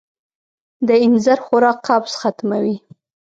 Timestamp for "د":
0.87-0.89